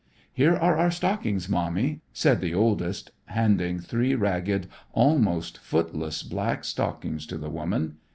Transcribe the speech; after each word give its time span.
"Here 0.33 0.55
are 0.55 0.77
our 0.79 0.89
stockings, 0.89 1.47
Mommy," 1.47 2.01
said 2.11 2.41
the 2.41 2.55
oldest, 2.55 3.11
handing 3.25 3.79
three 3.79 4.15
ragged, 4.15 4.65
almost 4.93 5.59
footless, 5.59 6.23
black 6.23 6.63
stockings 6.63 7.27
to 7.27 7.37
the 7.37 7.51
woman. 7.51 7.97